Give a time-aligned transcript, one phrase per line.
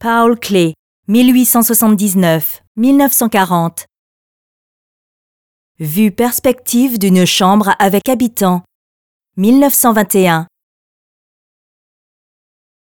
[0.00, 0.74] Paul Klee,
[1.08, 3.86] 1879-1940.
[5.80, 8.62] Vue perspective d'une chambre avec habitants,
[9.38, 10.46] 1921.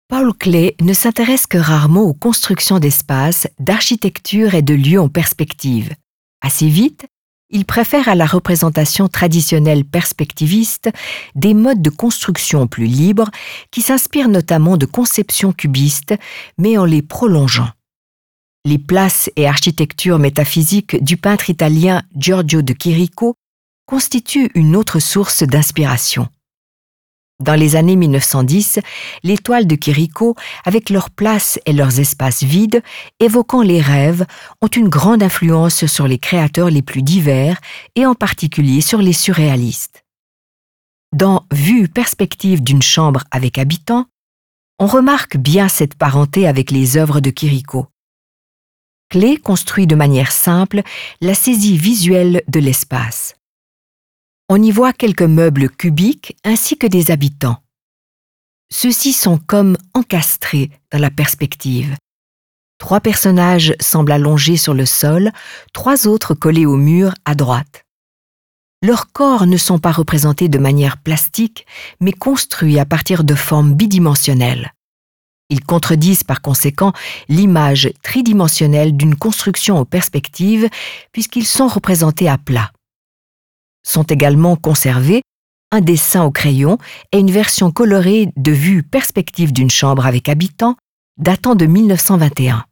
[0.07, 5.93] Paul Klee ne s'intéresse que rarement aux constructions d'espaces, d'architecture et de lieux en perspective.
[6.41, 7.05] Assez vite,
[7.53, 10.89] il préfère à la représentation traditionnelle perspectiviste
[11.35, 13.29] des modes de construction plus libres
[13.71, 16.15] qui s'inspirent notamment de conceptions cubistes,
[16.57, 17.69] mais en les prolongeant.
[18.65, 23.35] Les places et architectures métaphysiques du peintre italien Giorgio de Chirico
[23.85, 26.29] constituent une autre source d'inspiration.
[27.39, 28.79] Dans les années 1910,
[29.23, 32.83] les toiles de Chirico, avec leurs places et leurs espaces vides,
[33.19, 34.25] évoquant les rêves,
[34.61, 37.59] ont une grande influence sur les créateurs les plus divers
[37.95, 40.05] et en particulier sur les surréalistes.
[41.11, 44.05] Dans Vue perspective d'une chambre avec habitants,
[44.79, 47.87] on remarque bien cette parenté avec les œuvres de Chirico.
[49.09, 50.81] Clé construit de manière simple
[51.21, 53.35] la saisie visuelle de l'espace
[54.49, 57.57] on y voit quelques meubles cubiques ainsi que des habitants.
[58.71, 61.95] Ceux-ci sont comme encastrés dans la perspective.
[62.79, 65.31] Trois personnages semblent allongés sur le sol,
[65.73, 67.83] trois autres collés au mur à droite.
[68.81, 71.65] Leurs corps ne sont pas représentés de manière plastique,
[72.01, 74.73] mais construits à partir de formes bidimensionnelles.
[75.49, 76.91] Ils contredisent par conséquent
[77.29, 80.67] l'image tridimensionnelle d'une construction aux perspectives,
[81.13, 82.71] puisqu'ils sont représentés à plat.
[83.83, 85.21] Sont également conservés
[85.71, 86.77] un dessin au crayon
[87.11, 90.75] et une version colorée de vue perspective d'une chambre avec habitants
[91.17, 92.63] datant de 1921.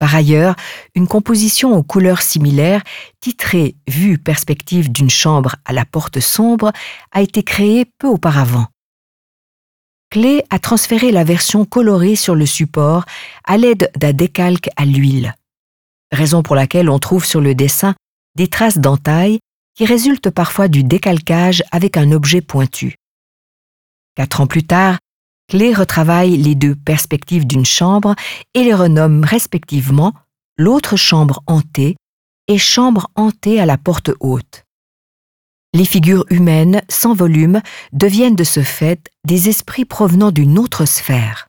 [0.00, 0.56] Par ailleurs,
[0.94, 2.82] une composition aux couleurs similaires,
[3.20, 6.72] titrée Vue perspective d'une chambre à la porte sombre,
[7.12, 8.66] a été créée peu auparavant.
[10.10, 13.04] Clé a transféré la version colorée sur le support
[13.44, 15.34] à l'aide d'un décalque à l'huile,
[16.12, 17.94] raison pour laquelle on trouve sur le dessin
[18.36, 19.38] des traces d'entaille
[19.74, 22.96] qui résulte parfois du décalcage avec un objet pointu.
[24.14, 24.98] Quatre ans plus tard,
[25.48, 28.14] Clé retravaille les deux perspectives d'une chambre
[28.54, 30.14] et les renomme respectivement
[30.56, 31.96] l'autre chambre hantée
[32.48, 34.64] et chambre hantée à la porte haute.
[35.74, 37.60] Les figures humaines, sans volume,
[37.92, 41.48] deviennent de ce fait des esprits provenant d'une autre sphère.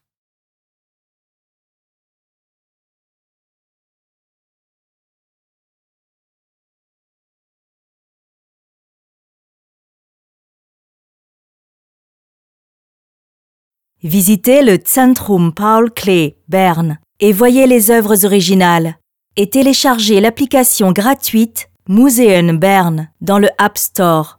[14.06, 18.98] Visitez le Zentrum Paul Klee, Berne, et voyez les œuvres originales.
[19.36, 24.38] Et téléchargez l'application gratuite Museum Berne dans le App Store.